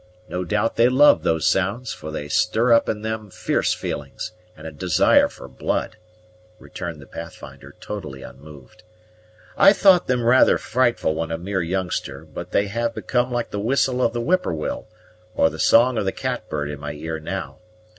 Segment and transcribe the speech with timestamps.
[0.27, 4.65] No doubt they love those sounds; for they stir up in them fierce feelings, and
[4.65, 5.95] a desire for blood,"
[6.57, 8.81] returned the Pathfinder, totally unmoved.
[9.55, 13.59] "I thought them rather frightful when a mere youngster; but they have become like the
[13.59, 14.87] whistle of the whippoorwill
[15.35, 17.59] or the song of the cat bird in my ear now.